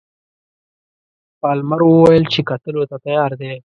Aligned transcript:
پالمر 1.39 1.81
وویل 1.85 2.23
چې 2.33 2.39
کتلو 2.49 2.81
ته 2.89 2.95
تیار 3.05 3.31
دی. 3.41 3.53